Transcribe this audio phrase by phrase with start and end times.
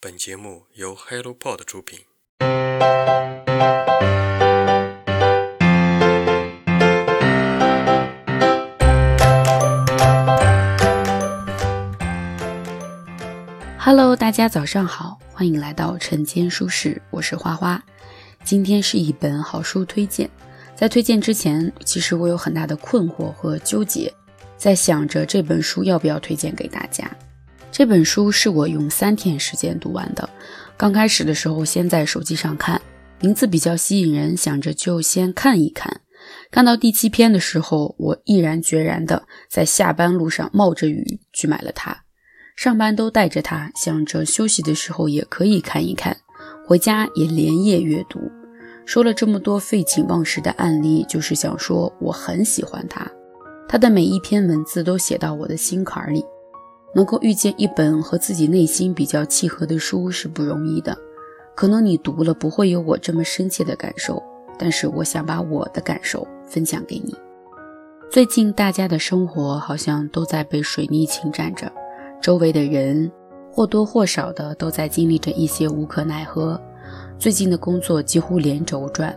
[0.00, 1.98] 本节目由 HelloPod 出品。
[13.76, 17.82] Hello，大家早上好，欢迎来到晨间书室，我是花花。
[18.44, 20.30] 今天是一本好书推荐，
[20.76, 24.14] 在推荐之前，其实我有很大的困惑和纠结，
[24.56, 27.10] 在想着这本书要不要推荐给大家。
[27.70, 30.28] 这本书是我用三天时间读完的。
[30.76, 32.80] 刚开始的时候，先在手机上看，
[33.20, 36.00] 名字比较吸引人，想着就先看一看。
[36.50, 41.96] 看到第七篇的时候，我毅然决然的在下班路上冒着雨去买了它。
[42.56, 46.16] 上班都带着它，想着休息的时候也可以看一看。
[46.66, 48.20] 回家也连夜阅读。
[48.84, 53.08] 说了这么多废寝忘食的案例，就是想说我很喜欢它。
[53.68, 56.24] 它的每一篇文字都写到我的心坎里。
[56.94, 60.96] 能够遇见一本和自己内心比较契合的书是不容易的，
[61.54, 64.22] 可能你读了不会有我这么深切的感受，
[64.58, 67.14] 但是我想把我的感受分享给你。
[68.10, 71.70] 最近大家的生活好像都在被水逆侵占着，
[72.22, 73.10] 周围的人
[73.52, 76.58] 或多或少的都在经历着一些无可奈何。
[77.18, 79.14] 最近的工作几乎连轴转，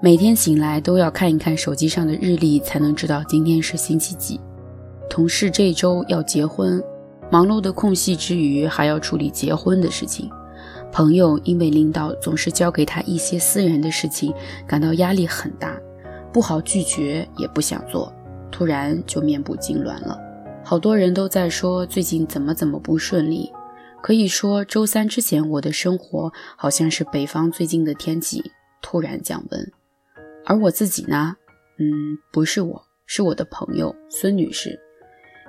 [0.00, 4.40] 每天醒来都要看一看手机上的日历，才能知道今天是星期几。
[5.10, 6.82] 同事这周要结婚。
[7.32, 10.30] 忙碌的空隙之余，还要处理结婚的事情。
[10.92, 14.34] 朋友因为领导总是交给他一些私人的事情，
[14.66, 15.74] 感到压力很大，
[16.30, 18.12] 不好拒绝，也不想做，
[18.50, 20.20] 突然就面部痉挛了。
[20.62, 23.50] 好多人都在说最近怎么怎么不顺利。
[24.02, 28.42] 可以说，周三之前我的生活好像是北方最近的天气
[28.82, 29.72] 突然降温，
[30.44, 31.34] 而我自己呢，
[31.78, 34.78] 嗯，不是我，是我的朋友孙女士。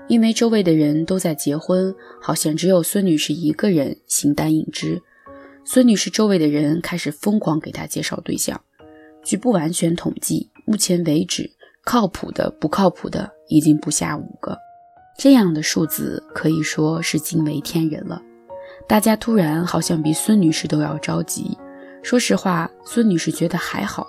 [0.08, 5.02] 因为周围的人都在结婚，好像只有孙女士一个人形单影只。
[5.66, 8.60] 孙女士周围的人开始疯狂给她介绍对象。
[9.24, 11.50] 据不完全统计，目前为止，
[11.86, 14.58] 靠谱的、不靠谱的已经不下五个。
[15.18, 18.22] 这样的数字可以说是惊为天人了。
[18.86, 21.58] 大家突然好像比孙女士都要着急。
[22.02, 24.06] 说实话，孙女士觉得还好，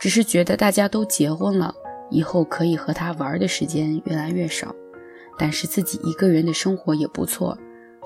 [0.00, 1.74] 只是觉得大家都结婚了，
[2.10, 4.74] 以后可以和她玩的时间越来越少。
[5.38, 7.56] 但是自己一个人的生活也不错，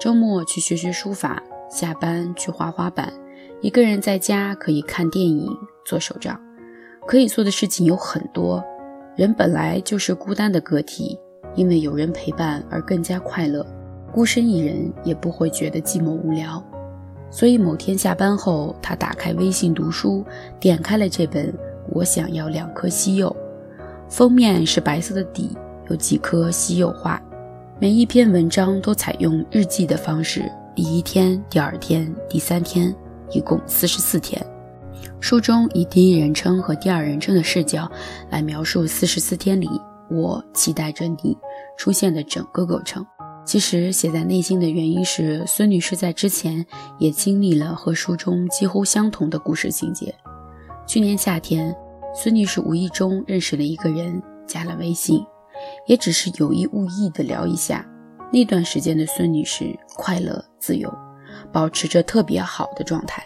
[0.01, 3.13] 周末去学学书法，下班去滑滑板，
[3.61, 5.49] 一个人在家可以看电影、
[5.85, 6.41] 做手账，
[7.07, 8.65] 可以做的事情有很多。
[9.17, 11.19] 人本来就是孤单的个体，
[11.55, 13.67] 因为有人陪伴而更加快乐，
[14.13, 16.63] 孤身一人也不会觉得寂寞无聊。
[17.31, 20.25] 所以某天下班后，他打开微信读书，
[20.59, 21.53] 点开了这本
[21.91, 23.29] 《我想要两颗西柚》，
[24.09, 25.55] 封面是白色的底。
[25.89, 27.21] 有几颗稀有画，
[27.81, 32.95] 每一篇文章都采用日记的方式，第一天、第二天、第三天，
[33.31, 34.45] 一共四十四天。
[35.21, 37.91] 书中以第一人称和第二人称的视角
[38.31, 39.69] 来描述四十四天里
[40.11, 41.37] 我期待着你
[41.77, 43.05] 出现的整个过程。
[43.45, 46.65] 其实写在内心的原因是，孙女士在之前
[46.99, 50.15] 也经历了和书中几乎相同的故事情节。
[50.87, 51.75] 去年夏天，
[52.15, 55.25] 孙女士无意中认识了一个人，加了微信。
[55.89, 57.85] 也只是有意无意的聊一下，
[58.33, 60.93] 那段时间的孙女士快乐自由，
[61.53, 63.25] 保持着特别好的状态。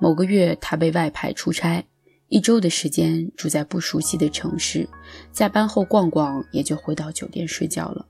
[0.00, 1.82] 某个月，她被外派出差，
[2.26, 4.88] 一周的时间住在不熟悉的城市，
[5.32, 8.04] 下班后逛逛，也就回到酒店睡觉了。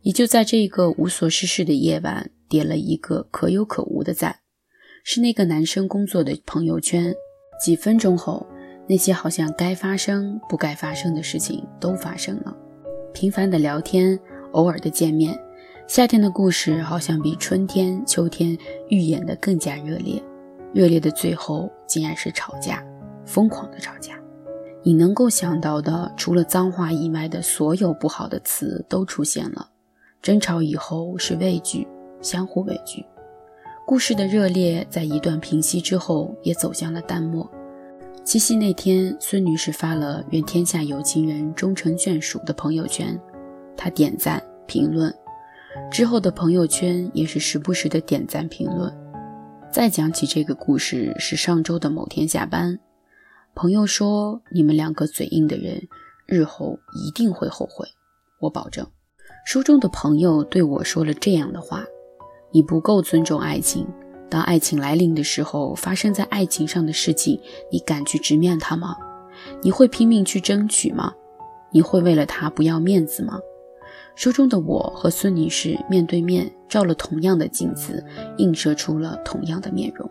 [0.00, 4.36] 也就在这个无所事事的夜晚，点了一个可有可无的赞，
[5.04, 7.14] 是那个男生工作的朋友圈。
[7.62, 8.46] 几分钟后，
[8.88, 12.56] 那些好像该发生不该发生的事情都发生了。
[13.12, 14.18] 频繁的聊天，
[14.52, 15.38] 偶尔的见面，
[15.86, 18.56] 夏天的故事好像比春天、秋天
[18.88, 20.22] 预演的更加热烈。
[20.72, 22.84] 热烈的最后竟然是吵架，
[23.24, 24.18] 疯狂的吵架。
[24.82, 29.68] 你能够想到的，除了脏话以外的所有不好的词都出现了。
[30.22, 31.86] 争吵以后是畏惧，
[32.20, 33.04] 相互畏惧。
[33.86, 37.50] 故事的热烈在一段平息之后，也走向了淡漠。
[38.28, 43.18] 七夕那天，孙女士发了“愿天下有情人终成眷属”的朋友圈，
[43.74, 45.10] 她点赞评论，
[45.90, 48.94] 之后的朋友圈也是时不时的点赞评论。
[49.72, 52.78] 再讲起这个故事，是上周的某天下班，
[53.54, 55.88] 朋友说：“你们两个嘴硬的人，
[56.26, 57.88] 日后一定会后悔，
[58.40, 58.86] 我保证。”
[59.46, 61.82] 书中的朋友对我说了这样的话
[62.52, 63.86] ：“你不够尊重爱情。”
[64.30, 67.40] 当爱情来临的时候，发生在爱情上的事情，
[67.70, 68.96] 你敢去直面它吗？
[69.62, 71.12] 你会拼命去争取吗？
[71.70, 73.38] 你会为了他不要面子吗？
[74.14, 78.04] 书中的我和孙女士面对面照了同样的镜子，
[78.38, 80.08] 映射出了同样的面容。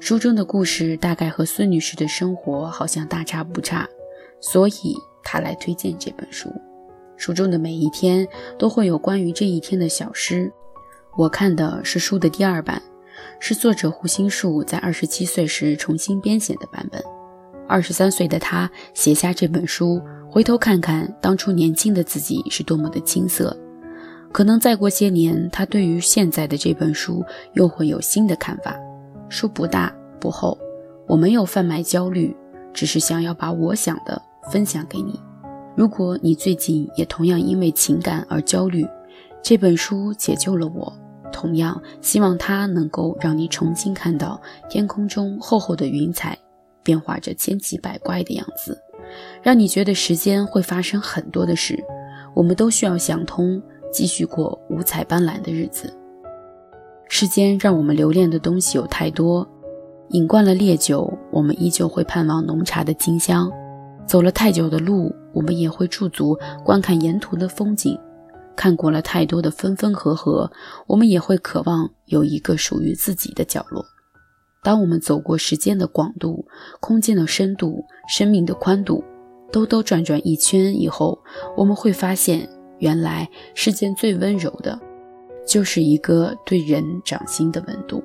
[0.00, 3.88] 书中的故事大概和孙女士的生活好像大差不差，
[4.40, 6.52] 所以她来推荐这本书。
[7.16, 8.26] 书中的每一天
[8.58, 10.52] 都会有关于这一天的小诗。
[11.16, 12.82] 我看的是书的第二版，
[13.38, 17.02] 是作者胡心树在二十七岁时重新编写的版本。
[17.68, 20.00] 二十三岁的他写下这本书。
[20.28, 23.54] 回头看看当初年轻的自己是多么的青涩，
[24.32, 27.22] 可能再过些年，他对于现在的这本书
[27.52, 28.74] 又会有新的看法。
[29.28, 30.56] 书不大不厚，
[31.06, 32.34] 我没有贩卖焦虑，
[32.72, 35.20] 只是想要把我想的分享给你。
[35.76, 38.86] 如果你最近也同样因为情感而焦虑，
[39.42, 40.90] 这本书解救了我。
[41.32, 46.38] 同样希望它能够让你重新看到天空中厚厚的云彩，
[46.82, 48.78] 变化着千奇百怪的样子。
[49.42, 51.82] 让你觉得时间会发生很多的事，
[52.34, 53.60] 我们都需要想通，
[53.92, 55.92] 继续过五彩斑斓的日子。
[57.08, 59.46] 世间让我们留恋的东西有太多，
[60.10, 63.50] 饮惯了烈酒，我们依旧会盼望浓茶的清香；
[64.06, 67.94] 走了太久的路，我们也会驻足观看沿途的风景；
[68.56, 70.50] 看过了太多的分分合合，
[70.86, 73.84] 我们也会渴望有一个属于自己的角落。
[74.62, 76.46] 当我们走过时间的广度、
[76.80, 79.02] 空间的深度、生命的宽度，
[79.50, 81.18] 兜兜转转一圈以后，
[81.56, 84.78] 我们会发现，原来世间最温柔的，
[85.46, 88.02] 就是一个对人掌心的温度。